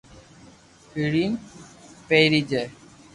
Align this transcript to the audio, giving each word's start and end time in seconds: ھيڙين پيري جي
ھيڙين 0.93 1.31
پيري 2.07 2.41
جي 2.49 2.61